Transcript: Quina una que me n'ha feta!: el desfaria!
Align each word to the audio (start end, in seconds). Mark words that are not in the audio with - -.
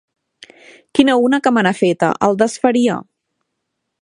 Quina 0.99 1.17
una 1.25 1.41
que 1.47 1.53
me 1.57 1.65
n'ha 1.67 1.75
feta!: 1.83 2.11
el 2.29 2.41
desfaria! 2.43 3.01